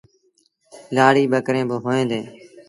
لآڙيٚ 0.95 1.29
ٻڪريݩ 1.33 1.67
با 1.69 1.75
هوئين 1.83 2.05
ديٚݩ۔ 2.11 2.27